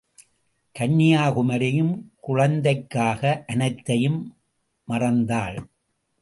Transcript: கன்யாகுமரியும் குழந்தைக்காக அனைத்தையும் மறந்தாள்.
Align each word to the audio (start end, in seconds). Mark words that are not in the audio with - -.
கன்யாகுமரியும் 0.79 1.93
குழந்தைக்காக 2.19 3.43
அனைத்தையும் 3.47 4.37
மறந்தாள். 4.87 5.57